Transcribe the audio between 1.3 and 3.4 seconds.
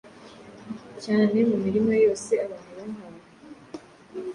mu mirimo yose abantu bahawe;